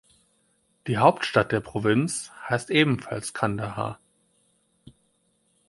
[0.87, 3.99] Die Hauptstadt der Provinz heißt ebenfalls Kandahar.